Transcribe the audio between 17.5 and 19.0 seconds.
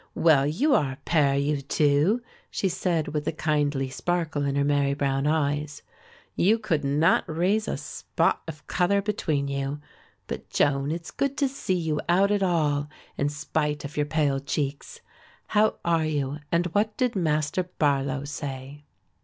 Barlow say?"